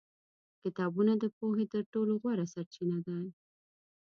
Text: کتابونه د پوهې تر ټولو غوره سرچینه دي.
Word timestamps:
کتابونه 0.61 1.13
د 1.17 1.23
پوهې 1.37 1.65
تر 1.73 1.81
ټولو 1.93 2.13
غوره 2.21 2.45
سرچینه 2.53 2.97
دي. 3.05 3.21